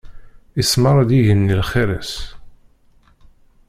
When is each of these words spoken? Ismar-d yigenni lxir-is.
Ismar-d 0.61 1.09
yigenni 1.13 1.55
lxir-is. 1.61 2.11